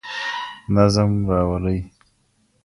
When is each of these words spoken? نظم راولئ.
نظم 0.75 1.11
راولئ. 1.29 1.79